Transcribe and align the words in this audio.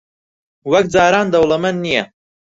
وەک 0.71 0.85
جاران 0.93 1.27
دەوڵەمەند 1.33 1.79
نییە. 1.85 2.03